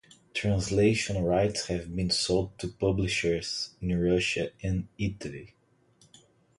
Translation 0.33 1.23
rights 1.23 1.67
have 1.67 1.95
been 1.95 2.09
sold 2.09 2.57
to 2.57 2.69
publishers 2.69 3.75
in 3.81 3.95
Russia 4.01 4.49
and 4.63 4.87
Italy. 4.97 5.53